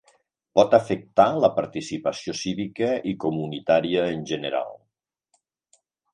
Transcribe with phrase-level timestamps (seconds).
[0.59, 4.75] Pot afectar la participació cívica i comunitària en general.